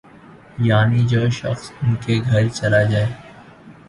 [0.59, 3.07] یعنی جو شخص ان کے گھر چلا جائے